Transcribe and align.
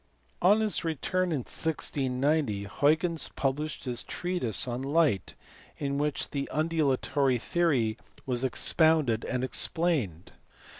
On 0.41 0.61
his 0.61 0.83
return 0.83 1.31
in 1.31 1.41
1690 1.41 2.63
Huygens 2.63 3.29
published 3.35 3.83
his 3.85 4.03
treatise 4.03 4.67
on 4.67 4.81
light 4.81 5.35
in 5.77 5.99
which 5.99 6.31
the 6.31 6.49
undulatory 6.49 7.37
theory 7.37 7.97
was 8.25 8.43
expounded 8.43 9.23
and 9.25 9.43
ex 9.43 9.67
plained. 9.67 10.31